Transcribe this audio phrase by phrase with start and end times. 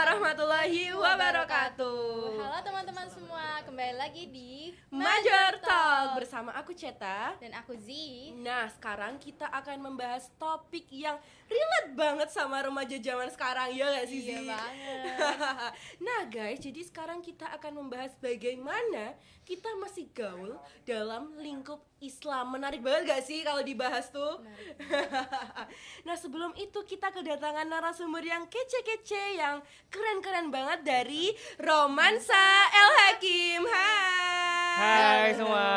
[0.00, 2.40] warahmatullahi wabarakatuh.
[2.40, 7.36] Halo teman-teman semua, kembali lagi di Major Talk bersama aku Ceta.
[7.36, 7.92] dan aku Z.
[8.40, 11.20] Nah, sekarang kita akan membahas topik yang
[11.52, 14.24] relate banget sama remaja zaman sekarang, ya gak sih?
[14.24, 14.48] Iya Zi?
[14.48, 15.00] banget.
[16.08, 19.12] nah, guys, jadi sekarang kita akan membahas bagaimana
[19.44, 20.56] kita masih gaul
[20.88, 22.56] dalam lingkup Islam.
[22.56, 24.40] Menarik banget gak sih kalau dibahas tuh?
[26.06, 29.60] nah, sebelum itu kita kedatangan narasumber yang kece-kece, yang
[29.92, 33.62] keren-keren banget dari Romansa El Hakim.
[33.68, 35.28] Hai.
[35.28, 35.68] Hai semua.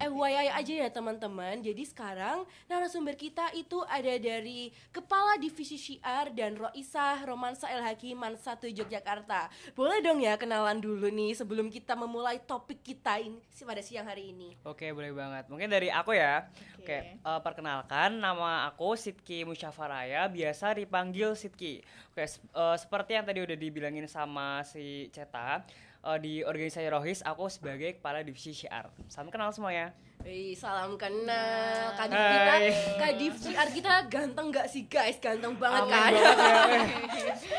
[0.00, 6.58] FYI aja ya teman-teman Jadi sekarang narasumber kita itu ada dari Kepala Divisi Syiar dan
[6.58, 12.42] Roisah Romansa El Hakiman 1 Yogyakarta Boleh dong ya kenalan dulu nih sebelum kita memulai
[12.42, 15.44] topik kita ini pada siang hari ini Oke, boleh banget.
[15.48, 16.48] Mungkin dari aku ya.
[16.80, 16.84] Oke.
[16.84, 21.80] Oke, eh, perkenalkan nama aku Sidki Musyafaraya, biasa dipanggil Sidki.
[22.12, 25.64] Oke, eh, seperti yang tadi udah dibilangin sama si Ceta,
[26.04, 28.92] eh, di organisasi Rohis aku sebagai kepala divisi syiar.
[29.08, 29.96] Salam kenal semuanya.
[30.24, 32.72] Wih, salam kenal Kadif kita, Hai.
[32.96, 35.20] Kadif Syiar kita ganteng gak sih guys?
[35.20, 36.12] Ganteng banget Amin kan?
[36.16, 36.88] banget ya, eh.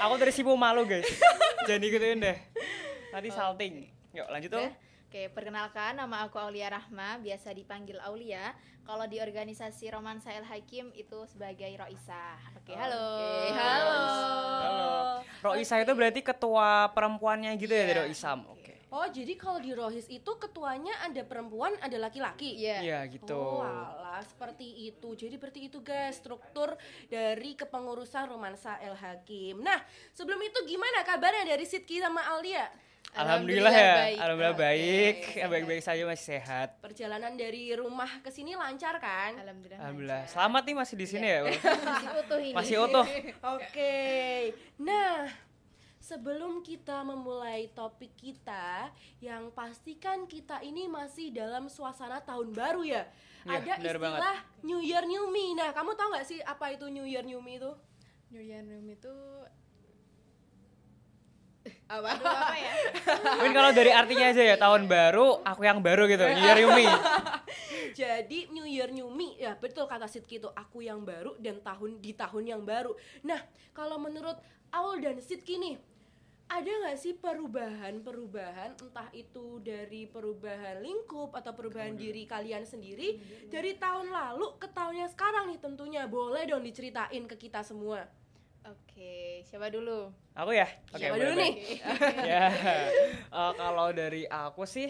[0.01, 1.05] Aku dari Sibu malu guys.
[1.69, 2.37] Jangan digituin deh.
[3.13, 3.85] Tadi salting.
[4.17, 4.65] Yuk lanjut tuh.
[5.05, 8.51] Oke, perkenalkan nama aku Aulia Rahma, biasa dipanggil Aulia.
[8.81, 12.37] Kalau di organisasi Romansa El Hakim itu sebagai Roisa.
[12.57, 12.97] Oke, halo.
[12.97, 13.93] Oke, halo.
[13.93, 14.54] Halo.
[15.45, 17.87] Roisa itu berarti ketua perempuannya gitu ya Iya.
[17.87, 18.39] dari Roisam.
[18.49, 18.73] Oke.
[18.95, 22.55] Oh jadi kalau di Rohis itu ketuanya ada perempuan, ada laki-laki?
[22.55, 22.79] Iya.
[22.79, 23.35] Iya gitu.
[23.35, 25.09] Oh alah, seperti itu.
[25.19, 26.79] Jadi seperti itu guys, struktur
[27.11, 29.59] dari kepengurusan Romansa El Hakim.
[29.59, 29.83] Nah,
[30.15, 32.71] sebelum itu gimana kabarnya dari Sidki sama Alia?
[33.13, 34.17] Alhamdulillah ya, baik.
[34.17, 36.69] alhamdulillah baik, Ya, baik-baik saja masih sehat.
[36.79, 39.37] Perjalanan dari rumah ke sini lancar kan?
[39.37, 39.77] Alhamdulillah.
[39.77, 40.21] Alhamdulillah.
[40.23, 40.33] lancar.
[40.33, 41.39] Selamat nih masih di sini ya.
[41.41, 41.51] Bro.
[41.87, 42.53] Masih utuh ini.
[42.53, 43.05] Masih utuh.
[43.55, 43.95] Oke.
[44.77, 45.31] Nah,
[45.97, 53.03] sebelum kita memulai topik kita, yang pastikan kita ini masih dalam suasana tahun baru ya.
[53.45, 54.19] Iya, Ada benar banget.
[54.19, 55.53] istilah New Year New Me.
[55.53, 57.71] Nah, kamu tahu nggak sih apa itu New Year New Me itu?
[58.27, 59.13] New Year Room itu
[61.85, 62.17] Apa?
[62.17, 62.73] aduh apa ya?
[63.37, 66.25] Mungkin kalau dari artinya aja ya tahun baru, aku yang baru gitu.
[66.25, 66.85] New Year Yumi.
[67.99, 72.03] Jadi New Year New Me ya betul kata Sidki itu aku yang baru dan tahun
[72.03, 72.91] di tahun yang baru.
[73.23, 73.39] Nah
[73.71, 74.35] kalau menurut
[74.75, 75.79] Aul dan Sidki nih
[76.45, 83.17] ada nggak sih perubahan-perubahan entah itu dari perubahan lingkup atau perubahan diri kalian sendiri
[83.49, 88.05] dari tahun lalu ke tahun yang sekarang nih tentunya boleh dong diceritain ke kita semua.
[88.95, 90.07] Oke, siapa dulu?
[90.39, 90.71] Aku ya.
[90.87, 91.03] Oke.
[91.03, 91.51] Siapa boleh, dulu boleh.
[91.51, 91.53] nih?
[92.31, 92.47] ya.
[93.27, 94.87] Eh, kalau dari aku sih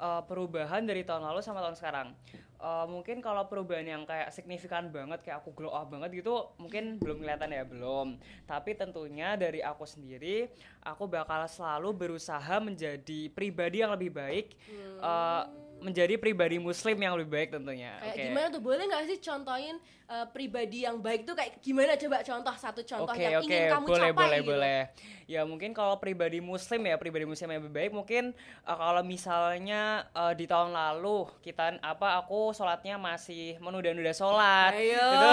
[0.00, 2.08] eh, perubahan dari tahun lalu sama tahun sekarang.
[2.56, 6.96] Eh, mungkin kalau perubahan yang kayak signifikan banget kayak aku glow up banget gitu mungkin
[6.96, 8.16] belum kelihatan ya belum.
[8.48, 10.48] Tapi tentunya dari aku sendiri
[10.80, 14.56] aku bakal selalu berusaha menjadi pribadi yang lebih baik.
[15.04, 17.96] eh, menjadi pribadi muslim yang lebih baik tentunya.
[18.00, 18.22] Kayak Oke.
[18.28, 19.76] gimana tuh boleh nggak sih contohin
[20.08, 23.72] uh, pribadi yang baik tuh kayak gimana coba contoh satu contoh Oke yang oke ingin
[23.72, 24.50] kamu boleh capai boleh gitu.
[24.52, 24.78] boleh.
[25.24, 28.36] Ya mungkin kalau pribadi muslim ya pribadi muslim yang lebih baik mungkin
[28.68, 34.76] uh, kalau misalnya uh, di tahun lalu kita apa aku sholatnya masih menunda-nunda sholat.
[34.76, 35.00] Ayo.
[35.00, 35.28] Gitu.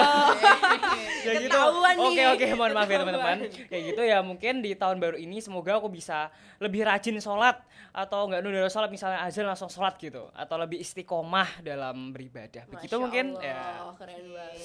[1.28, 1.58] ya gitu.
[2.00, 3.36] Oke oke mohon maaf ya teman-teman.
[3.68, 7.60] Kayak gitu ya mungkin di tahun baru ini semoga aku bisa lebih rajin sholat
[7.92, 12.64] atau nggak nunda sholat misalnya azan langsung sholat gitu atau lebih istiqomah dalam beribadah.
[12.68, 13.92] Begitu Masya mungkin Allah, ya.
[14.00, 14.60] keren banget.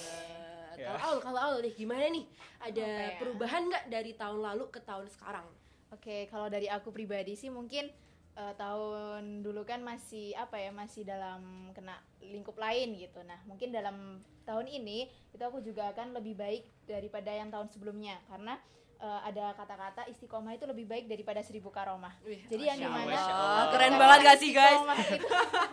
[0.77, 0.93] Ya.
[0.93, 2.25] Kalau Aul, kalau Aul nih gimana nih?
[2.61, 3.17] Ada Apa ya?
[3.17, 5.47] perubahan nggak dari tahun lalu ke tahun sekarang?
[5.89, 7.89] Oke, kalau dari aku pribadi sih mungkin
[8.37, 13.25] eh, tahun dulu kan masih apa ya masih dalam kena lingkup lain gitu.
[13.25, 18.21] Nah mungkin dalam tahun ini itu aku juga akan lebih baik daripada yang tahun sebelumnya
[18.29, 18.55] karena
[18.97, 22.13] eh, ada kata-kata istiqomah itu lebih baik daripada seribu karomah.
[22.21, 23.23] Wih, Jadi yang di mana Allah.
[23.27, 23.67] Allah, Oh.
[23.69, 24.79] keren Karena banget gak sih guys?
[24.79, 25.21] itu-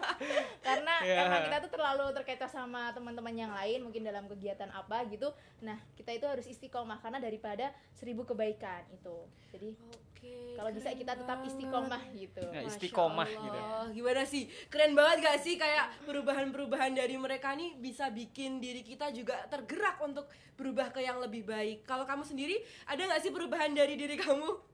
[0.66, 1.16] karena Ya.
[1.24, 5.32] emang kita tuh terlalu terkecoh sama teman-teman yang lain mungkin dalam kegiatan apa gitu.
[5.60, 9.16] Nah kita itu harus istiqomah karena daripada seribu kebaikan itu.
[9.50, 9.76] Jadi
[10.24, 10.56] Oke.
[10.56, 11.50] kalau bisa kita tetap banget.
[11.50, 12.42] istiqomah gitu.
[12.54, 13.58] Ya, istiqomah gitu
[13.92, 14.42] Gimana sih?
[14.70, 19.98] Keren banget gak sih kayak perubahan-perubahan dari mereka nih bisa bikin diri kita juga tergerak
[20.00, 21.82] untuk berubah ke yang lebih baik.
[21.82, 24.73] Kalau kamu sendiri ada nggak sih perubahan dari diri kamu?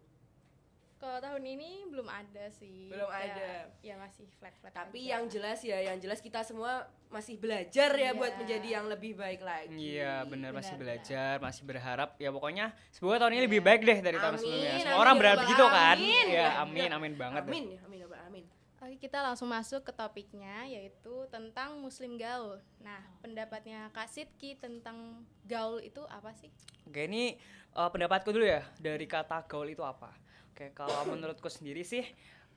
[1.00, 2.92] Kalau tahun ini belum ada sih.
[2.92, 3.50] Belum Kayak, ada.
[3.80, 4.68] Ya masih flat-flat.
[4.68, 5.16] Tapi aja.
[5.16, 8.18] yang jelas ya, yang jelas kita semua masih belajar ya Iya.
[8.20, 9.72] buat menjadi yang lebih baik lagi.
[9.96, 13.98] Iya benar masih Benar, belajar masih berharap ya pokoknya semoga tahun ini lebih baik deh
[13.98, 16.26] dari tahun Amin, sebelumnya amin, semua orang ya berharap begitu kan alamin.
[16.28, 17.50] ya amin amin banget deh.
[17.50, 18.44] Amin ya, amin, amin, amin.
[18.80, 22.60] Oke, kita langsung masuk ke topiknya yaitu tentang muslim gaul.
[22.78, 26.48] Nah, pendapatnya Kak Sidki tentang gaul itu apa sih?
[26.84, 27.36] Oke, ini
[27.72, 30.12] uh, pendapatku dulu ya dari kata gaul itu apa.
[30.50, 32.04] Oke, kalau menurutku sendiri sih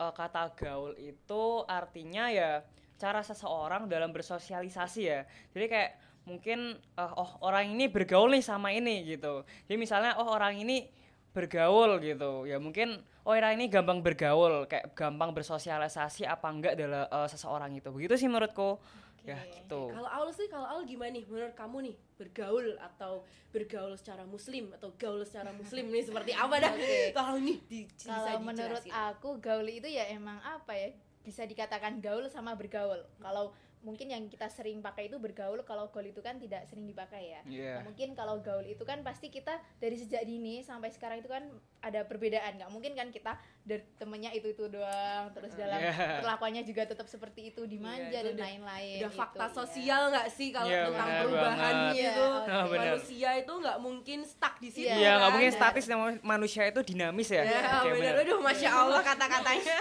[0.01, 2.65] uh, kata gaul itu artinya ya
[2.97, 5.27] cara seseorang dalam bersosialisasi ya.
[5.51, 5.91] Jadi kayak
[6.23, 9.43] mungkin uh, oh orang ini bergaul nih sama ini gitu.
[9.67, 10.87] Jadi misalnya oh orang ini
[11.33, 12.47] bergaul gitu.
[12.47, 17.73] Ya mungkin oh orang ini gampang bergaul, kayak gampang bersosialisasi apa enggak dalam uh, seseorang
[17.75, 17.89] itu.
[17.91, 18.79] Begitu sih menurutku.
[19.23, 19.87] Ya gitu.
[19.87, 23.23] Kalau Aul sih, kalau Aul gimana nih menurut kamu nih bergaul atau
[23.55, 26.71] bergaul secara muslim atau gaul secara muslim nih seperti apa dah?
[26.75, 27.15] Oke.
[27.15, 30.91] Kalau nih di, Kalau menurut aku gaul itu ya emang apa ya?
[31.23, 32.99] Bisa dikatakan gaul sama bergaul.
[33.23, 37.23] Kalau mungkin yang kita sering pakai itu bergaul, kalau gaul itu kan tidak sering dipakai
[37.29, 37.41] ya.
[37.43, 37.73] Iya.
[37.77, 41.43] Nah, mungkin kalau gaul itu kan pasti kita dari sejak dini sampai sekarang itu kan
[41.79, 42.55] ada perbedaan.
[42.55, 46.19] nggak mungkin kan kita dari temennya itu itu doang, terus dalam Iya.
[46.19, 48.97] perlakuannya juga tetap seperti itu dimanja Iya, itu dan udah- lain-lain.
[48.97, 49.51] udah gitu, fakta ya.
[49.53, 51.93] sosial nggak sih kalau Iya, tentang perubahan banget.
[51.93, 52.83] gitu Iya, Ah, benar.
[52.87, 55.33] manusia itu nggak mungkin stuck di situ Iya, Iya, nggak kan?
[55.33, 55.85] mungkin statis
[56.23, 57.43] manusia itu dinamis ya.
[57.43, 58.23] ya Oke, benar benar.
[58.23, 59.77] aduh masya allah kata-katanya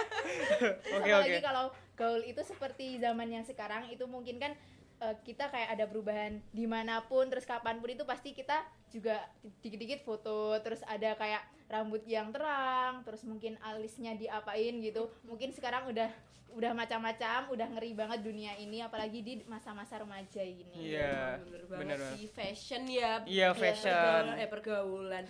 [0.97, 1.37] Oke, oke.
[1.39, 1.65] kalau
[2.03, 4.51] gaul itu seperti zaman yang sekarang itu mungkin kan
[4.99, 8.59] eh, kita kayak ada perubahan di mana pun terus kapan pun itu pasti kita
[8.89, 9.23] juga
[9.57, 15.87] dikit-dikit foto terus ada kayak rambut yang terang terus mungkin alisnya diapain gitu mungkin sekarang
[15.87, 16.11] udah
[16.53, 21.81] udah macam-macam udah ngeri banget dunia ini apalagi di masa-masa remaja ini Iya, bener benar
[21.81, 22.13] banget banget.
[22.13, 23.89] sih fashion ya Iya, Ya, fashion.
[23.89, 25.25] pergaulan- eh pergaulan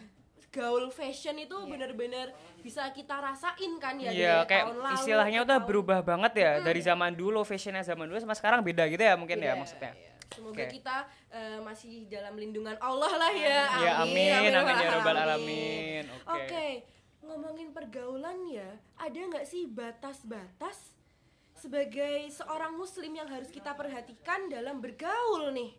[0.54, 1.66] gaul fashion itu Iya.
[1.68, 2.28] bener-bener
[2.62, 6.34] bisa kita rasain kan ya Iya, dari kayak tahun lalu istilahnya udah tahun- berubah banget
[6.38, 9.60] ya dari zaman dulu fashionnya zaman dulu sama sekarang beda gitu ya mungkin ya Beda,
[9.60, 9.92] maksudnya.
[9.92, 10.12] iya.
[10.30, 10.72] Semoga Oke.
[10.72, 10.98] kita
[11.30, 13.62] eh, masih dalam lindungan Allah lah ya.
[13.80, 16.06] Ya amin, amin, ya rabbal robbal alamin.
[16.26, 16.68] Oke, Oke.
[17.22, 18.66] ngomongin pergaulan ya,
[18.96, 20.98] ada nggak sih batas-batas
[21.54, 25.78] sebagai seorang muslim yang harus kita perhatikan dalam bergaul nih?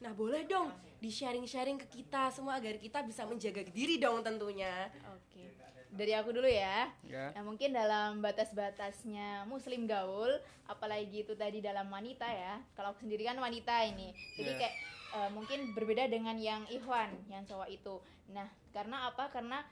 [0.00, 4.92] Nah boleh dong di sharing-sharing ke kita semua agar kita bisa menjaga diri dong tentunya.
[5.16, 5.48] Oke.
[5.90, 6.86] Dari aku dulu ya.
[7.02, 7.34] Ya.
[7.34, 10.30] Nah, mungkin dalam batas-batasnya muslim gaul,
[10.70, 12.62] apalagi itu tadi dalam wanita ya.
[12.78, 14.14] Kalau aku sendiri kan wanita ini.
[14.38, 14.60] Jadi Iya.
[14.60, 14.74] kayak
[15.10, 17.98] eh, mungkin berbeda dengan yang ikhwan, yang cowok itu.
[18.30, 19.26] Nah, karena apa?
[19.34, 19.66] Karena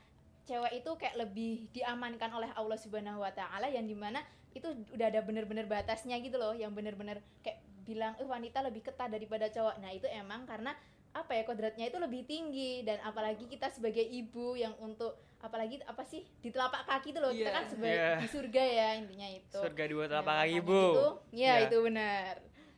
[0.48, 4.18] cewek itu kayak lebih diamankan oleh Allah Subhanahu wa taala yang di mana
[4.56, 4.66] itu
[4.96, 9.46] udah ada bener-bener batasnya gitu loh, yang bener-bener kayak bilang eh wanita lebih ketat daripada
[9.52, 9.78] cowok.
[9.78, 10.74] Nah, itu emang karena
[11.10, 16.02] apa ya kodratnya itu lebih tinggi dan apalagi kita sebagai ibu yang untuk apalagi apa
[16.02, 17.54] sih di telapak kaki itu loh kita Iya.
[17.54, 18.12] kan sebagai Iya.
[18.16, 20.82] di surga ya intinya itu Surga dua Nah, telapak kaki makanya bu.
[20.84, 21.64] itu ya Iya.
[21.64, 22.34] itu benar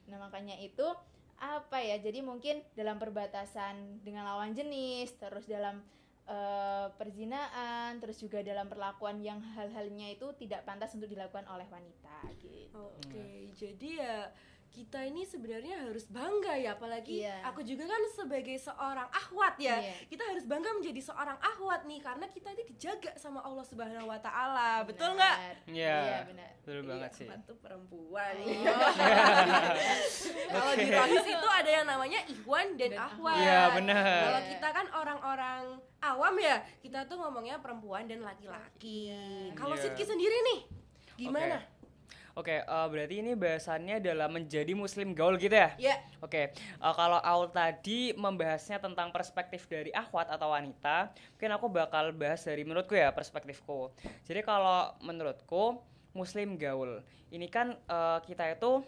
[0.06, 0.86] nah makanya itu
[1.36, 5.80] apa ya jadi mungkin dalam perbatasan dengan lawan jenis terus dalam
[6.26, 12.18] eh, perzinaan terus juga dalam perlakuan yang hal-halnya itu tidak pantas untuk dilakukan oleh wanita
[12.36, 14.16] gitu Oke, jadi ya
[14.70, 17.42] kita ini sebenarnya harus bangga ya apalagi Iya.
[17.44, 19.94] aku juga kan sebagai seorang ahwat ya Iya.
[20.06, 24.18] kita harus bangga menjadi seorang ahwat nih karena kita ini dijaga sama Allah Subhanahu Wa
[24.18, 25.36] Taala betul nggak.
[25.66, 25.98] Iya.
[25.98, 27.26] iya benar Betul banget Iya, sih.
[27.26, 28.74] ahwat tuh perempuan Iya.
[30.52, 34.20] kalau di rohis itu ada yang namanya ikhwan dan, Dan ahwat Iya, benar.
[34.22, 35.62] kalau kita kan orang-orang
[36.00, 39.10] awam ya kita tuh ngomongnya perempuan dan laki-laki
[39.52, 39.82] kalau Iya.
[39.82, 40.60] Sidki sendiri nih
[41.18, 41.58] gimana
[42.38, 45.74] Oke, eh, berarti ini bahasannya adalah menjadi muslim gaul gitu ya?
[45.76, 51.66] ya Oke, eh, kalau Aul tadi membahasnya tentang perspektif dari akhwat atau wanita, mungkin aku
[51.66, 53.90] bakal bahas dari menurutku ya perspektifku.
[54.26, 55.82] Jadi kalau menurutku
[56.14, 57.02] muslim gaul,
[57.34, 58.86] ini kan eh, kita itu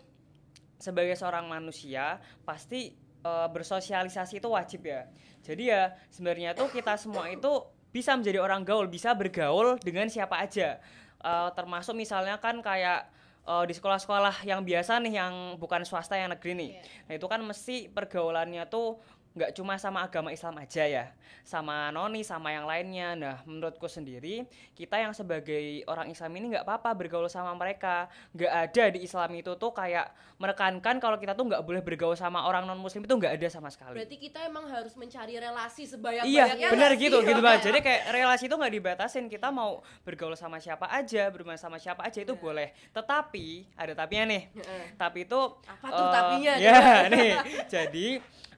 [0.79, 5.07] sebagai seorang manusia pasti eh, bersosialisasi itu wajib ya.
[5.43, 7.51] Jadi ya sebenarnya tuh kita semua itu
[7.93, 10.79] bisa menjadi orang gaul, bisa bergaul dengan siapa aja.
[11.23, 13.07] Eh, termasuk misalnya kan kayak
[13.47, 16.71] eh, di sekolah-sekolah yang biasa nih yang bukan swasta yang negeri nih.
[16.77, 16.83] Iya.
[17.09, 19.01] Nah itu kan mesti pergaulannya tuh
[19.33, 21.05] nggak cuma sama agama Islam aja ya,
[21.43, 23.17] sama noni, sama yang lainnya.
[23.17, 24.45] Nah menurutku sendiri
[24.77, 28.13] kita yang sebagai orang Islam ini nggak apa-apa bergaul sama mereka.
[28.37, 32.45] Nggak ada di Islam itu tuh kayak menekankan kalau kita tuh nggak boleh bergaul sama
[32.45, 33.97] orang non Muslim itu nggak ada sama sekali.
[34.01, 37.61] Berarti kita emang harus mencari relasi sebanyak Iya, banyaknya benar nggak gitu, gitu banget.
[37.73, 39.25] Jadi kayak relasi itu nggak dibatasin.
[39.33, 42.75] Kita mau bergaul sama siapa aja, bermain sama siapa aja itu boleh.
[42.93, 44.43] Tetapi ada tapinya nih.
[44.53, 44.85] Heeh.
[45.01, 46.53] Tapi itu Apa tuh eh, tapinya?
[46.61, 47.31] Ya, nih.
[47.71, 48.09] Jadi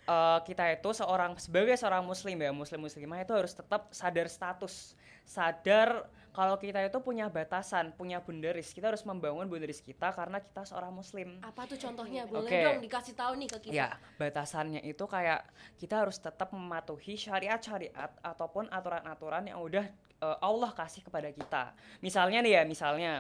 [0.04, 4.92] eh, kita itu seorang sebagai seorang muslim ya muslim muslimah itu harus tetap sadar status
[5.24, 10.66] sadar kalau kita itu punya batasan punya boundaries kita harus membangun boundaries kita karena kita
[10.66, 12.26] seorang muslim Apa tuh contohnya?
[12.26, 12.58] Boleh Oke.
[12.66, 13.74] dong dikasih tahu nih ke kita.
[13.74, 15.46] Ya, batasannya itu kayak
[15.78, 19.86] kita harus tetap mematuhi syariat-syariat ataupun aturan-aturan yang udah
[20.26, 21.70] eh, Allah kasih kepada kita.
[22.02, 23.12] Misalnya nih ya, misalnya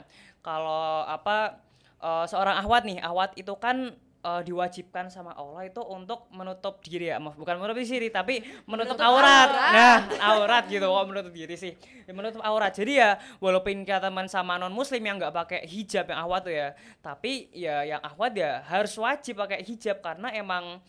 [0.42, 1.62] kalau apa
[2.02, 7.12] eh, seorang ahwat nih, ahwat itu kan eh, diwajibkan sama Allah itu untuk menutup diri
[7.12, 9.48] ya, maaf bukan menutup diri tapi menutup, Menutup aurat.
[9.52, 9.70] aurat.
[9.76, 9.96] Nah,
[10.32, 11.72] aurat gitu kok menutup diri sih.
[12.08, 12.72] Ya, menutup aurat.
[12.72, 16.54] Jadi ya walaupun kita teman sama non muslim yang nggak pakai hijab yang ahwat tuh
[16.56, 20.80] ya, tapi ya yang ahwat ya harus wajib pakai hijab karena emang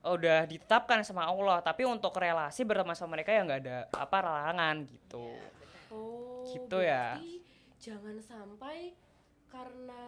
[0.00, 1.60] udah ditetapkan sama Allah.
[1.60, 5.26] Tapi untuk relasi berteman sama mereka ya nggak ada apa larangan gitu.
[5.90, 7.20] Oh, Gitu ya.
[7.80, 8.92] Jangan sampai
[9.50, 10.02] karena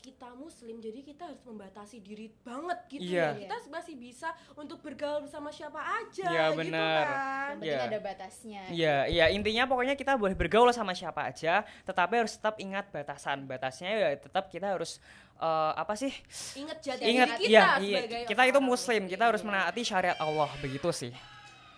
[0.00, 3.36] kita muslim jadi kita harus membatasi diri banget gitu Iya.
[3.36, 3.44] ya.
[3.44, 7.04] Kita masih bisa untuk bergaul sama siapa aja Iya, gitu benar.
[7.04, 7.12] kan.
[7.12, 7.84] Yang penting Iya.
[7.84, 8.62] ada batasnya.
[8.72, 13.44] Iya, iya intinya pokoknya kita boleh bergaul sama siapa aja, tetapi harus tetap ingat batasan.
[13.44, 14.96] Batasnya ya tetap kita harus
[15.40, 16.12] eh, apa sih?
[16.56, 17.98] Ingat jati Ingat diri kita iya, iya.
[18.04, 19.48] sebagai Kita itu orang muslim, kita harus Iya.
[19.48, 21.12] menaati syariat Allah begitu sih.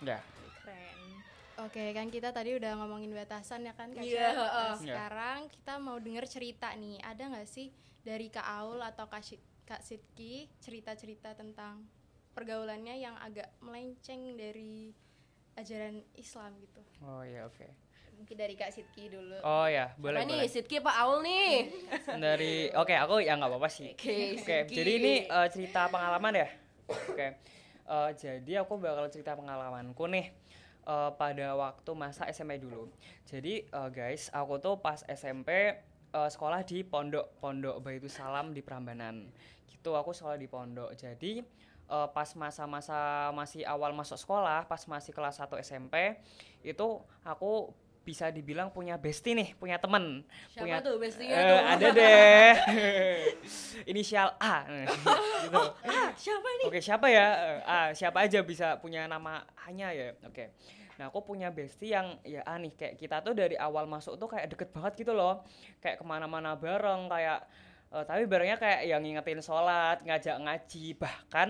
[0.03, 0.19] Ya.
[0.19, 0.32] Keren.
[1.63, 4.33] Oke kan kita tadi udah ngomongin batasan ya kan Kak Iya, Syah?
[4.35, 4.51] heeh.
[4.51, 4.77] Nah, Iya.
[4.83, 7.71] sekarang kita mau denger cerita nih ada nggak sih
[8.03, 11.87] dari Kak Aul atau Kak, Shi- Kak Sidki cerita-cerita tentang
[12.33, 14.91] pergaulannya yang agak melenceng dari
[15.53, 17.63] ajaran Islam gitu Oh iya, oke.
[18.13, 19.39] Mungkin dari Kak Sidki dulu.
[19.41, 20.49] Oh ya, Apa boleh nih, boleh.
[20.49, 21.49] Sidki apa Aul nih?
[22.23, 23.89] Dari oke, aku ya nggak apa-apa sih.
[23.89, 24.75] Oke, Oke, Sidki.
[24.75, 26.47] jadi ini eh, cerita pengalaman ya.
[26.87, 27.27] Oke.
[27.83, 30.31] Eh, jadi aku bakal cerita pengalamanku nih
[30.83, 32.91] eh, pada waktu masa SMP dulu.
[33.27, 35.49] Jadi eh, guys, aku tuh pas SMP
[36.13, 39.27] eh, sekolah di pondok pondok Baitus Salam di Prambanan.
[39.67, 40.93] Gitu aku sekolah di pondok.
[40.95, 41.41] Jadi
[41.89, 46.19] eh, pas masa-masa masih awal masuk sekolah, pas masih kelas 1 SMP,
[46.63, 47.71] itu aku
[48.03, 50.27] bisa dibilang punya bestie nih, punya temen.
[50.51, 51.59] Siapa punya tuh bestinya Eh, tuh?
[51.63, 52.53] ada deh.
[53.91, 54.67] Inisial A.
[55.41, 55.61] gitu.
[55.83, 56.63] Ah, siapa ini?
[56.67, 57.25] Oke, siapa ya?
[57.63, 60.11] A, siapa aja bisa punya nama hanya ya.
[60.23, 60.51] Oke.
[60.93, 64.51] Nah, aku punya bestie yang ya aneh kayak kita tuh dari awal masuk tuh kayak
[64.51, 65.41] deket banget gitu loh.
[65.79, 67.39] Kayak ke mana-mana bareng, kayak
[67.89, 70.85] eh, tapi barengnya kayak yang ngingetin sholat, ngajak ngaji.
[70.93, 71.49] Bahkan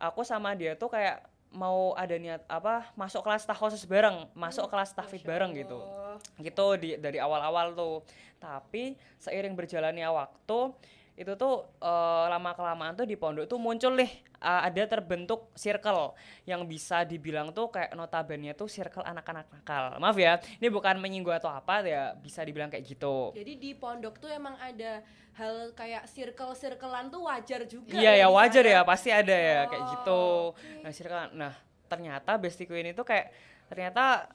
[0.00, 4.94] aku sama dia tuh kayak mau ada niat apa masuk kelas tahkosus bareng, masuk kelas
[4.94, 5.78] tahfidz bareng gitu.
[6.38, 8.06] Gitu di dari awal-awal tuh.
[8.40, 10.58] Tapi seiring berjalannya waktu
[11.20, 14.08] itu tuh eh, lama kelamaan tuh di pondok tuh muncul nih
[14.40, 16.16] eh, ada terbentuk circle
[16.48, 21.36] yang bisa dibilang tuh kayak notabene tuh circle anak-anak nakal maaf ya ini bukan menyinggung
[21.36, 25.04] atau apa ya bisa dibilang kayak gitu Jadi di pondok tuh emang ada
[25.36, 27.94] hal kayak circle-circlean tuh wajar juga.
[27.94, 30.22] Iya ya di wajar ya pasti ada ya kayak Oh, gitu.
[30.82, 31.52] Nah circle, nah
[31.86, 33.30] ternyata bestiku ini tuh kayak
[33.68, 34.28] ternyata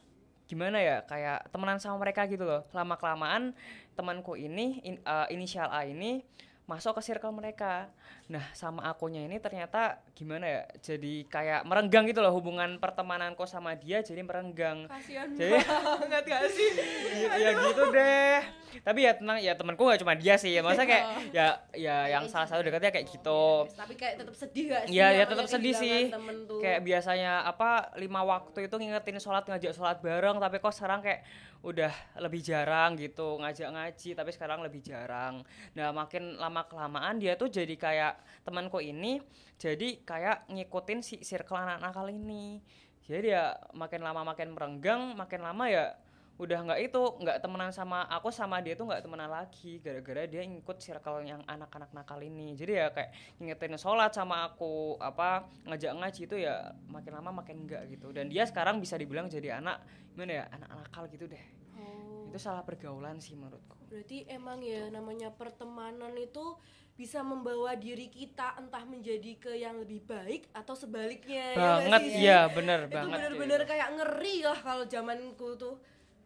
[0.45, 2.61] gimana ya kayak temenan sama mereka gitu loh.
[2.71, 3.53] Lama kelamaan
[3.93, 6.21] temanku ini in- eh, inisial A ini
[6.65, 7.89] masuk ke circle mereka.
[8.25, 13.77] Nah sama akunya ini ternyata gimana ya jadi kayak merenggang gitu loh hubungan pertemananku sama
[13.77, 14.89] dia jadi merenggang.
[14.89, 16.69] Kasihan Jadi- banget gak sih?
[17.21, 18.39] ya, ya gitu deh
[18.81, 21.05] tapi ya tenang ya temanku gak cuma dia sih masa kayak
[21.37, 24.95] ya ya yang salah satu dekatnya kayak gitu Tapi kayak tetap sedih gak sih?
[24.95, 25.99] Iya, ya namanya tetap sedih sih.
[26.09, 26.59] Temen tuh.
[26.63, 31.21] Kayak biasanya apa lima waktu itu ngingetin sholat ngajak sholat bareng, tapi kok sekarang kayak
[31.65, 35.41] udah lebih jarang gitu ngajak ngaji, tapi sekarang lebih jarang.
[35.73, 38.13] Nah makin lama kelamaan dia tuh jadi kayak
[38.45, 39.19] temanku ini,
[39.57, 42.61] jadi kayak ngikutin si circle anak nakal ini.
[43.05, 45.93] Jadi ya makin lama makin merenggang, makin lama ya
[46.35, 50.43] udah nggak itu nggak temenan sama aku sama dia tuh nggak temenan lagi gara-gara dia
[50.43, 52.51] ngikut circle yang anak-anak nakal ini.
[52.59, 57.63] Jadi ya kayak ngingetin sholat sama aku apa ngajak ngaji itu ya makin lama makin
[57.63, 58.11] enggak gitu.
[58.11, 59.79] Dan dia sekarang bisa dibilang jadi anak
[60.11, 61.45] gimana ya anak nakal gitu deh.
[61.79, 63.79] Oh, itu salah pergaulan sih menurutku.
[63.87, 66.59] Berarti emang ya namanya pertemanan itu
[66.95, 72.23] bisa membawa diri kita entah menjadi ke yang lebih baik atau sebaliknya ya banget sih?
[72.23, 75.75] iya bener itu banget bener-bener kayak ngeri lah kalau zamanku tuh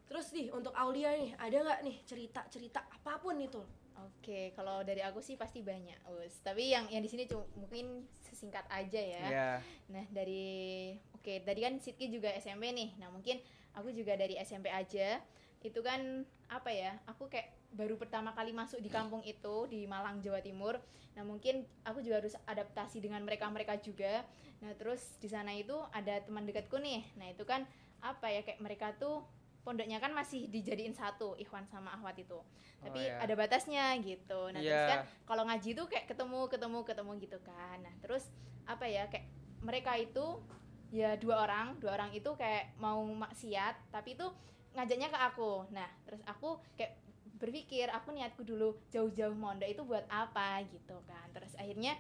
[0.10, 3.62] terus nih untuk Aulia nih ada nggak nih cerita-cerita apa pun itu
[4.00, 6.40] Oke, kalau dari aku sih pasti banyak, Us.
[6.40, 9.26] Tapi yang yang di sini cuma mungkin sesingkat aja ya.
[9.28, 9.50] ya
[9.92, 12.96] Nah, dari oke, tadi kan Sidki juga SMP nih.
[12.96, 13.42] Nah, mungkin
[13.76, 15.20] aku juga dari SMP aja.
[15.60, 16.96] Itu kan apa ya?
[17.12, 20.80] Aku kayak baru pertama kali masuk di kampung itu di Malang, Jawa Timur.
[21.20, 24.24] Nah, mungkin aku juga harus adaptasi dengan mereka-mereka juga.
[24.64, 27.04] Nah, terus di sana itu ada teman dekatku nih.
[27.20, 27.68] Nah, itu kan
[28.00, 29.28] apa ya kayak mereka tuh
[29.70, 32.42] pondoknya kan masih dijadiin satu Ikhwan sama Ahwat itu.
[32.82, 33.22] Tapi iya.
[33.22, 34.50] ada batasnya gitu.
[34.50, 34.90] Nah, terus Iya.
[34.90, 35.00] kan
[35.30, 37.78] kalau ngaji tuh kayak ketemu ketemu ketemu gitu kan.
[37.86, 38.26] Nah, terus
[38.66, 39.30] apa ya kayak
[39.62, 40.42] mereka itu
[40.90, 44.26] ya dua orang dua orang itu kayak mau maksiat tapi itu
[44.74, 46.98] ngajaknya ke aku nah terus aku kayak
[47.40, 51.96] berpikir aku niatku dulu jauh-jauh mondok itu buat apa gitu kan terus akhirnya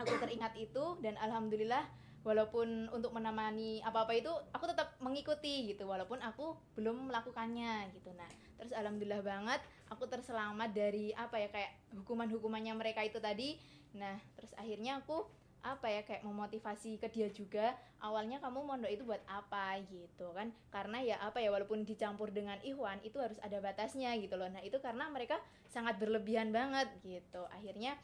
[0.00, 1.88] aku teringat itu dan alhamdulillah
[2.22, 5.86] walaupun untuk menemani apa-apa itu aku tetap mengikuti gitu.
[5.86, 8.14] Walaupun aku belum melakukannya gitu.
[8.14, 9.60] Nah terus alhamdulillah banget
[9.90, 13.58] aku terselamat dari apa ya kayak hukuman-hukumannya mereka itu tadi.
[13.98, 15.26] Nah terus akhirnya aku
[15.62, 17.74] apa ya kayak memotivasi ke dia juga.
[18.02, 20.50] Awalnya kamu mondok itu buat apa gitu kan?
[20.74, 24.50] Karena ya apa ya walaupun dicampur dengan ikhwan itu harus ada batasnya gitu loh.
[24.50, 25.38] Nah itu karena mereka
[25.70, 27.46] sangat berlebihan banget gitu.
[27.54, 27.94] Akhirnya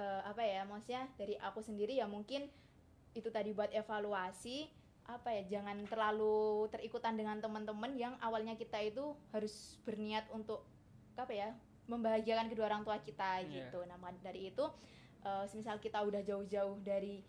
[0.00, 2.48] eh, apa ya maksudnya dari aku sendiri ya mungkin
[3.14, 4.66] itu tadi buat evaluasi
[5.04, 10.64] apa ya jangan terlalu terikutan dengan teman-teman yang awalnya kita itu harus berniat untuk
[11.14, 11.52] apa ya
[11.86, 13.68] membahagiakan kedua orang tua kita Iya.
[13.68, 14.64] gitu nah dari itu
[15.20, 17.20] eh, semisal kita udah jauh-jauh dari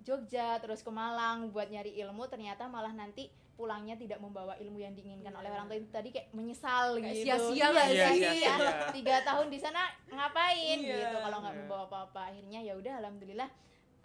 [0.00, 4.94] Jogja terus ke Malang buat nyari ilmu ternyata malah nanti pulangnya tidak membawa ilmu yang
[4.94, 8.18] diinginkan oleh orang tua itu tadi kayak menyesal Kayak gitu sia-sia Iya, nggak Iya, sih?
[8.22, 8.54] sia-sia.
[8.94, 10.94] tiga tahun di sana ngapain Iya.
[10.96, 11.60] gitu kalau nggak Iya.
[11.60, 13.50] membawa apa-apa akhirnya ya udah alhamdulillah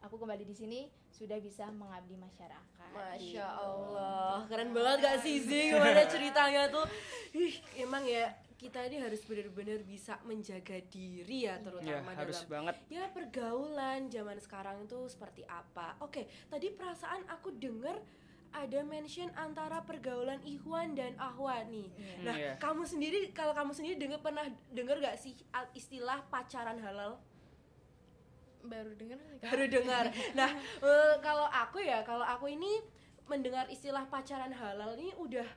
[0.03, 0.79] aku kembali di sini
[1.09, 3.39] sudah bisa mengabdi masyarakat Masya gitu.
[3.39, 5.73] Allah, keren banget gak sih Zing?
[5.73, 6.85] Gimana ceritanya tuh?
[7.31, 8.27] Ih, emang ya
[8.59, 14.07] kita ini harus benar-benar bisa menjaga diri ya ya terutama harus dalam banget ya pergaulan
[14.07, 15.99] zaman sekarang itu seperti apa.
[15.99, 17.99] Oke, tadi perasaan aku dengar
[18.53, 21.89] ada mention antara pergaulan Ikhwan dan Ahwan nih.
[21.97, 22.15] Iya.
[22.21, 22.53] Nah, Iya.
[22.61, 25.33] kamu sendiri kalau kamu sendiri dengar pernah dengar gak sih
[25.73, 27.17] istilah pacaran halal?
[28.63, 30.05] Baru dengar baru dengar.
[30.33, 30.51] Nah,
[30.87, 32.79] eh, kalau aku ya, kalau aku ini
[33.27, 35.47] mendengar istilah pacaran halal ini udah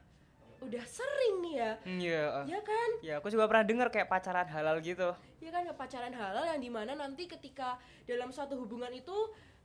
[0.64, 1.72] udah sering nih ya.
[1.84, 2.44] iya eh.
[2.56, 2.90] Ya kan?
[3.04, 6.70] ya aku juga pernah dengar kayak pacaran halal gitu Ya kan pacaran halal yang di
[6.72, 7.76] mana nanti ketika
[8.08, 9.14] dalam suatu hubungan itu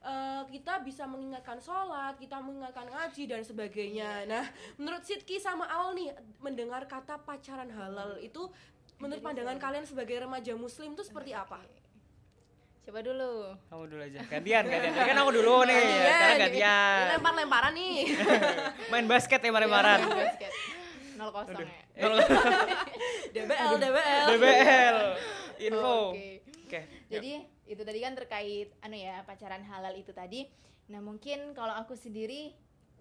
[0.04, 4.28] eh, kita bisa mengingatkan sholat, kita mengingatkan ngaji dan sebagainya.
[4.30, 4.46] Nah,
[4.78, 8.46] menurut Sidki sama Aul nih mendengar kata pacaran halal itu
[9.02, 11.58] menurut pandangan kalian sebagai remaja muslim itu seperti apa?
[12.82, 13.32] Coba dulu.
[13.70, 14.20] Kamu dulu aja.
[14.26, 14.92] Gantian gantian.
[14.94, 15.78] Tadi kan aku dulu nih.
[15.78, 16.02] Gantian.
[16.02, 17.04] sekarang gantian.
[17.14, 17.96] Lempar-lemparan nih.
[18.92, 20.52] main basket ya lempar-lemparan basket.
[21.14, 21.70] Nol kosong ya.
[23.34, 24.26] DBL, DBL.
[24.34, 24.98] DBL
[25.62, 25.96] info.
[26.12, 26.42] Oke.
[26.66, 27.32] oke Jadi
[27.70, 30.50] itu tadi kan terkait anu ya pacaran halal itu tadi.
[30.90, 32.52] Nah mungkin kalau aku sendiri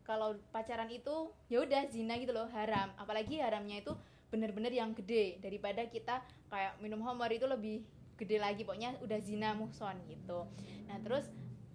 [0.06, 2.94] kalau pacaran itu ya udah zina gitu loh haram.
[3.02, 3.94] Apalagi haramnya itu
[4.30, 5.42] bener-bener yang gede.
[5.42, 6.22] Daripada kita
[6.54, 7.82] kayak minum homer itu lebih
[8.22, 10.46] gede lagi pokoknya udah zina muhson gitu.
[10.86, 11.26] Nah terus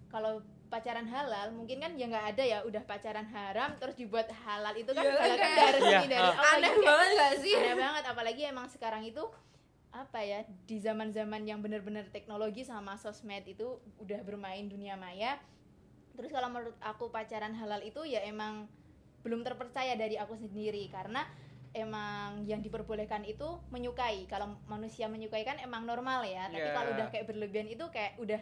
[0.07, 4.75] kalau pacaran halal mungkin kan ya nggak ada ya udah pacaran haram terus dibuat halal
[4.75, 6.35] itu kan Iya, halal kan Iya, dari ah.
[6.35, 6.83] Allah Aneh gitu.
[6.83, 7.53] banget gak sih?
[7.55, 9.23] aneh banget apalagi emang sekarang itu
[9.95, 15.39] apa ya di zaman-zaman yang benar-benar teknologi sama sosmed itu udah bermain dunia maya
[16.19, 18.67] terus kalau menurut aku pacaran halal itu ya emang
[19.23, 21.23] belum terpercaya dari aku sendiri karena
[21.77, 26.73] emang yang diperbolehkan itu menyukai kalau manusia menyukai kan emang normal ya tapi Ya.
[26.73, 28.41] kalau udah kayak berlebihan itu kayak udah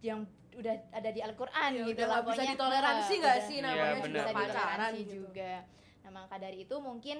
[0.00, 4.04] yang udah ada di Al-Qur'an Ya gitu lah bisa ditoleransi nggak sih namanya benar.
[4.04, 4.50] juga bisa pacaran
[4.92, 5.12] ditoleransi gitu.
[5.24, 5.52] juga.
[6.02, 7.16] Nah, maka dari itu mungkin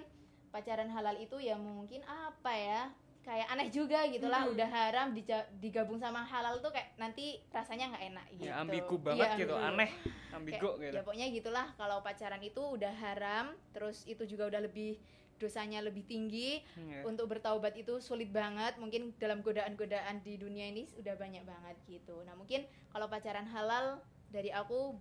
[0.51, 2.81] pacaran halal itu ya mungkin apa ya?
[3.23, 4.59] Kayak aneh juga gitu lah, Mm-mm.
[4.59, 5.15] udah haram
[5.63, 8.51] digabung sama halal tuh kayak nanti rasanya nggak enak gitu.
[8.51, 9.71] ya ambigu banget Iya, gitu ambigu.
[9.71, 14.51] aneh Kayak, ambigu gitu Ya pokoknya gitulah kalau pacaran itu udah haram, terus itu juga
[14.51, 14.99] udah lebih
[15.39, 16.67] dosanya lebih tinggi.
[16.75, 17.07] Iya.
[17.07, 22.27] Untuk bertaubat itu sulit banget, mungkin dalam godaan-godaan di dunia ini udah banyak banget gitu.
[22.27, 24.99] Nah, mungkin kalau pacaran halal dari aku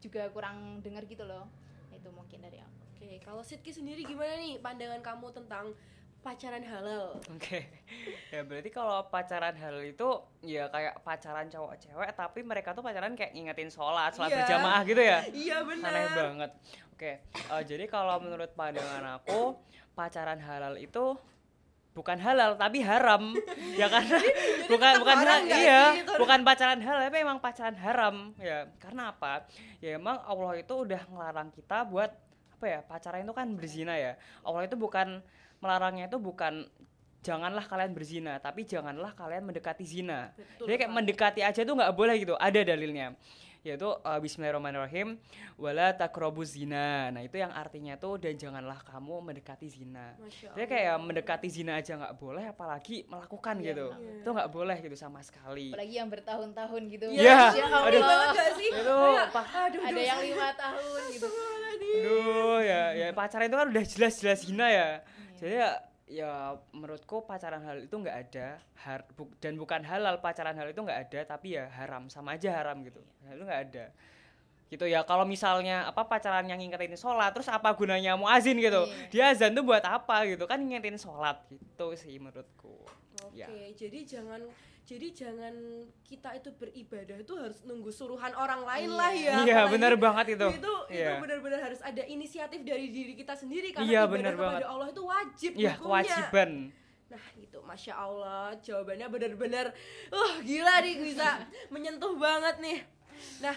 [0.00, 1.48] juga kurang dengar gitu loh.
[1.88, 2.76] Itu mungkin dari aku.
[2.96, 5.72] Oke, kalau Sidki sendiri gimana nih pandangan kamu tentang
[6.26, 7.22] pacaran halal?
[7.30, 7.70] Oke,
[8.34, 10.08] ya berarti kalau pacaran halal itu
[10.42, 14.38] ya kayak pacaran cowok cewek tapi mereka tuh pacaran kayak ngingetin sholat, sholat Iya.
[14.42, 15.18] berjamaah gitu ya.
[15.30, 15.90] Iya benar.
[15.94, 16.50] Aneh banget.
[16.90, 19.54] Oke, eh, jadi kalau menurut pandangan aku
[19.94, 21.14] pacaran halal itu
[21.94, 23.32] bukan halal tapi haram
[23.80, 24.18] ya karena
[24.68, 26.12] bukan bukan haram iya sih itu?
[26.20, 29.48] bukan pacaran halal tapi emang pacaran haram ya karena apa
[29.80, 32.12] ya emang Allah itu udah ngelarang kita buat
[32.52, 34.12] apa ya pacaran itu kan berzina ya
[34.44, 35.24] Allah itu bukan
[35.58, 36.68] melarangnya itu bukan
[37.20, 40.30] janganlah kalian berzina tapi janganlah kalian mendekati zina.
[40.32, 43.18] Betul jadi kayak mendekati aja tuh nggak boleh gitu ada dalilnya.
[43.66, 45.18] Yaitu uh, Bismillahirrahmanirrahim
[45.58, 47.10] wala takrobuz zina.
[47.10, 50.14] Nah itu yang artinya tuh dan janganlah kamu mendekati zina.
[50.54, 53.86] Jadi kayak mendekati zina aja nggak boleh apalagi melakukan Iya, gitu.
[53.90, 54.22] benar.
[54.22, 55.74] itu nggak boleh gitu sama sekali.
[55.74, 57.06] Apalagi yang bertahun-tahun gitu.
[57.10, 58.38] Iya, Ya Aduh, Allah.
[58.38, 58.70] gak sih?
[58.70, 58.96] Itu,
[59.34, 61.26] aduh, Ada yang lima tahun gitu.
[61.26, 64.88] Aduh ya ya pacaran itu kan udah jelas-jelas zina ya
[65.36, 65.40] Iya.
[65.40, 65.70] jadi ya
[66.06, 66.30] ya
[66.70, 68.46] menurutku pacaran halal itu nggak ada.
[68.78, 72.06] Har- bu- dan bukan halal pacaran halal itu nggak ada tapi ya haram.
[72.08, 73.02] Sama aja haram gitu.
[73.26, 73.84] Nah, itu nggak ada
[74.66, 79.08] gitu ya kalau misalnya apa pacaran yang ngingetin sholat terus apa gunanya muazin gitu Iya.
[79.08, 82.82] dia azan tuh buat apa gitu kan ngingetin sholat gitu sih menurutku
[83.24, 83.46] Oke, Ya.
[83.72, 84.42] jadi jangan
[84.82, 85.54] jadi jangan
[86.02, 88.98] kita itu beribadah itu harus nunggu suruhan orang lain Iya.
[88.98, 89.34] lah ya.
[89.40, 91.10] iya apalagi benar banget itu Itu itu Iya.
[91.16, 94.62] benar-benar harus ada inisiatif dari diri kita sendiri karena Iya, ibadah benar kepada banget.
[94.66, 95.78] Allah itu wajib iya hukumnya.
[95.78, 96.50] kewajiban
[97.06, 99.66] Nah, itu Masya Allah, jawabannya benar-benar
[100.10, 102.78] uh gila nih bisa menyentuh banget nih.
[103.38, 103.54] Nah,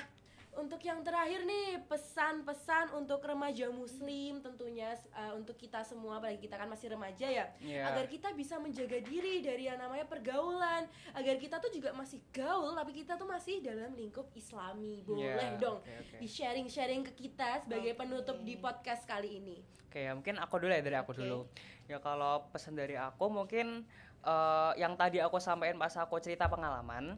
[0.52, 6.56] untuk yang terakhir nih pesan-pesan untuk remaja muslim tentunya uh, untuk kita semua apalagi kita
[6.56, 7.86] kan masih remaja ya Iya.
[7.86, 10.84] agar kita bisa menjaga diri dari yang namanya pergaulan
[11.14, 15.58] agar kita tuh juga masih gaul tapi kita tuh masih dalam lingkup islami boleh Iya,
[15.58, 16.18] dong oke.
[16.18, 18.00] di sharing sharing ke kita sebagai Oke.
[18.00, 21.20] penutup di podcast kali ini Oke ya mungkin aku dulu ya dari aku Oke.
[21.20, 21.40] dulu.
[21.86, 23.82] Ya kalau pesan dari aku mungkin
[24.22, 27.18] eh, yang tadi aku sampaikan pas aku cerita pengalaman.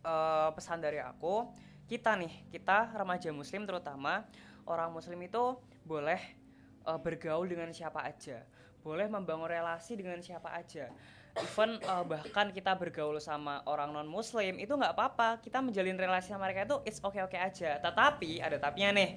[0.00, 1.52] eh, pesan dari aku
[1.86, 4.26] kita nih kita remaja muslim terutama
[4.66, 6.18] orang muslim itu boleh
[6.86, 8.42] eh, bergaul dengan siapa aja,
[8.82, 10.90] boleh membangun relasi dengan siapa aja.
[11.36, 15.38] Even eh, bahkan kita bergaul sama orang non muslim itu nggak apa-apa.
[15.38, 17.78] Kita menjalin relasi sama mereka itu it's oke oke aja.
[17.78, 19.10] Tetapi ada tapinya nih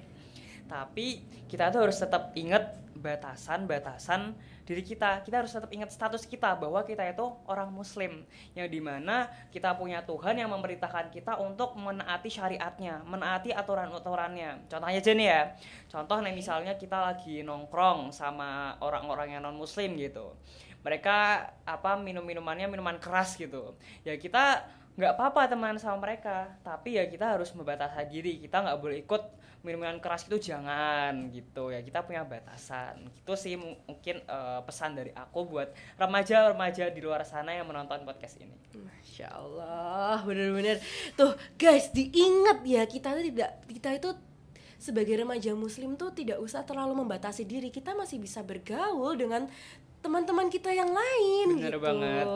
[0.70, 4.38] tapi kita tuh harus tetap ingat batasan-batasan
[4.70, 5.26] diri kita.
[5.26, 8.22] Kita harus tetap ingat status kita bahwa kita itu orang muslim
[8.54, 14.70] yang di mana kita punya Tuhan yang memerintahkan kita untuk menaati syariatnya menaati aturan-aturannya.
[14.70, 15.42] Contohnya aja nih ya.
[15.90, 20.38] Contoh nih misalnya kita lagi nongkrong sama orang-orang yang non muslim gitu.
[20.86, 21.18] Mereka
[21.66, 23.74] apa minum minumannya minuman keras gitu.
[24.06, 24.64] Ya kita
[25.00, 26.52] nggak apa-apa teman sama mereka.
[26.60, 28.36] Tapi ya kita harus membatasi diri.
[28.44, 29.22] Kita nggak boleh ikut
[29.64, 31.80] minuman keras itu jangan gitu ya.
[31.80, 33.08] Kita punya batasan.
[33.16, 38.04] Gitu sih mu- mungkin eh, pesan dari aku buat remaja-remaja di luar sana yang menonton
[38.04, 38.52] podcast ini.
[38.76, 40.76] Masya Allah, bener-bener.
[41.16, 44.10] Tuh guys diingat ya kita tidak kita itu
[44.80, 47.68] sebagai remaja muslim tuh tidak usah terlalu membatasi diri.
[47.68, 49.44] Kita masih bisa bergaul dengan
[50.00, 51.78] teman-teman kita yang lain Bener gitu.
[51.78, 52.26] banget.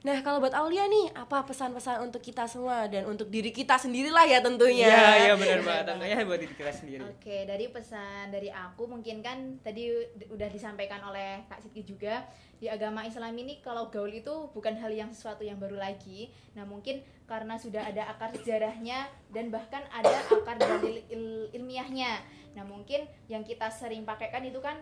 [0.00, 4.24] Nah kalau buat Aulia nih apa pesan-pesan untuk kita semua dan untuk diri kita sendirilah
[4.24, 4.86] ya tentunya.
[4.86, 9.20] iya iya benar banget tentunya buat diri kita sendiri Oke, dari pesan dari aku mungkin
[9.20, 12.22] kan tadi ud- udah disampaikan oleh Kak Sidki juga
[12.56, 16.28] di agama Islam ini kalau gaul itu bukan hal yang sesuatu yang baru lagi.
[16.52, 22.20] Nah, mungkin karena sudah ada akar sejarahnya dan bahkan ada akar dalil il- ilmiahnya.
[22.52, 24.76] Nah, mungkin yang kita sering pakaikan itu kan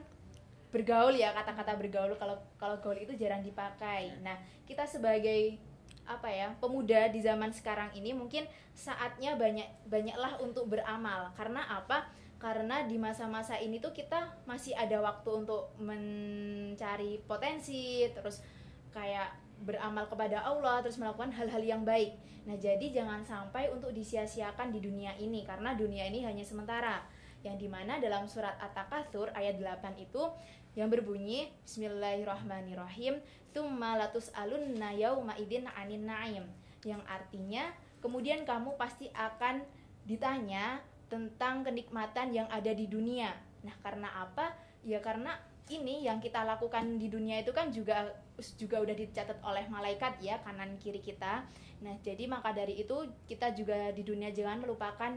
[0.69, 4.13] bergaul ya kata-kata bergaul kalau kalau gaul itu jarang dipakai.
[4.21, 4.37] Nah,
[4.69, 5.57] kita sebagai
[6.09, 11.33] apa ya pemuda di zaman sekarang ini mungkin saatnya banyak banyaklah untuk beramal.
[11.37, 12.09] Karena apa?
[12.39, 18.41] Karena di masa-masa ini tuh kita masih ada waktu untuk mencari potensi terus
[18.95, 22.15] kayak beramal kepada Allah terus melakukan hal-hal yang baik.
[22.47, 27.03] Nah jadi jangan sampai untuk disia-siakan di dunia ini karena dunia ini hanya sementara.
[27.43, 30.23] Yang di mana dalam surat At-Takatsur ayat 8 itu
[30.77, 33.21] yang berbunyi Bismillahirrahmanirrahim
[33.55, 36.45] Tsumma latus alunna yauma idin anin na'im
[36.85, 39.63] yang artinya kemudian kamu pasti akan
[40.07, 43.33] ditanya tentang kenikmatan yang ada di dunia.
[43.65, 44.55] Nah, karena apa?
[44.85, 45.35] Ya karena
[45.69, 48.09] ini yang kita lakukan di dunia itu kan juga
[48.57, 51.45] juga udah dicatat oleh malaikat ya kanan kiri kita.
[51.85, 55.13] Nah, jadi maka dari itu kita juga di dunia jangan melupakan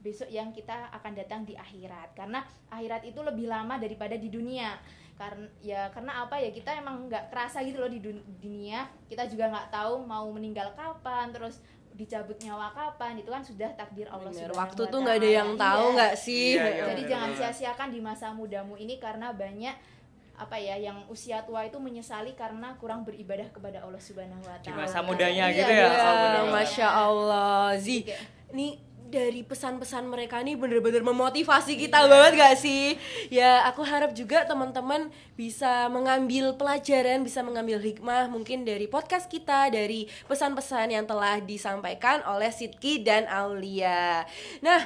[0.00, 4.80] besok yang kita akan datang di akhirat karena akhirat itu lebih lama daripada di dunia
[5.14, 9.24] karena ya karena apa ya kita emang nggak kerasa gitu loh di dun- dunia kita
[9.26, 11.60] juga nggak tahu mau meninggal kapan terus
[11.92, 15.50] dicabut nyawa kapan itu kan sudah takdir Allah Bener, waktu wa tuh nggak ada yang
[15.54, 15.92] tahu Iya.
[15.92, 16.46] nggak sih?
[16.50, 19.76] Iya, iya, jadi bener jangan sia-siakan di masa mudamu ini karena banyak
[20.34, 24.72] apa ya yang usia tua itu menyesali karena kurang beribadah kepada Allah Subhanahu wa Di
[24.72, 24.80] taala.
[24.80, 25.84] masa mudanya Iya, gitu ya?
[25.84, 26.52] di Oh, Ya, banget.
[26.54, 28.72] Masya Allah Zi kayak- Nih
[29.10, 32.94] dari pesan-pesan mereka nih bener-bener memotivasi kita banget gak sih?
[33.28, 39.68] Ya aku harap juga teman-teman bisa mengambil pelajaran, bisa mengambil hikmah mungkin dari podcast kita,
[39.74, 44.22] dari pesan-pesan yang telah disampaikan oleh Sidki dan Aulia.
[44.62, 44.80] Nah,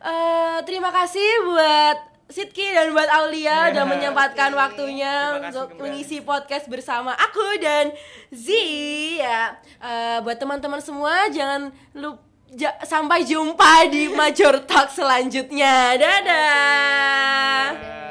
[0.00, 4.60] eh, terima kasih buat Sidki dan buat Aulia Ya, udah menyempatkan oke.
[4.60, 7.88] waktunya untuk mengisi podcast bersama aku dan
[8.28, 8.52] Z
[9.16, 9.56] ya.
[9.80, 12.27] Eh, buat teman-teman semua jangan lupa
[12.84, 15.96] sampai jumpa di Major Talk selanjutnya.
[16.00, 17.64] Dadah.
[17.76, 18.07] Dadah.